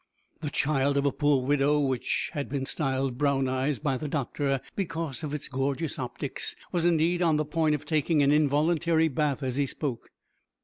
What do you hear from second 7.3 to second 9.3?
the point of taking an involuntary